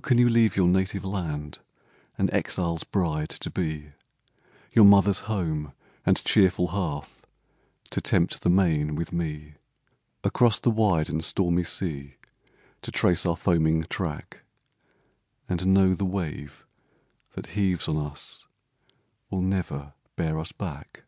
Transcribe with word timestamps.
can 0.00 0.16
you 0.16 0.30
leave 0.30 0.56
your 0.56 0.66
native 0.66 1.04
land 1.04 1.58
An 2.16 2.32
exile's 2.32 2.84
bride 2.84 3.28
to 3.28 3.50
be; 3.50 3.90
Your 4.72 4.86
mother's 4.86 5.18
home, 5.28 5.74
and 6.06 6.24
cheerful 6.24 6.68
hearth, 6.68 7.22
To 7.90 8.00
tempt 8.00 8.40
the 8.40 8.48
main 8.48 8.94
with 8.94 9.12
me; 9.12 9.56
Across 10.24 10.60
the 10.60 10.70
wide 10.70 11.10
and 11.10 11.22
stormy 11.22 11.64
sea 11.64 12.14
To 12.80 12.90
trace 12.90 13.26
our 13.26 13.36
foaming 13.36 13.82
track, 13.82 14.44
And 15.50 15.66
know 15.74 15.92
the 15.92 16.06
wave 16.06 16.64
that 17.34 17.48
heaves 17.48 17.86
us 17.86 18.46
on 19.28 19.28
Will 19.40 19.44
never 19.46 19.92
bear 20.16 20.38
us 20.38 20.50
back? 20.50 21.04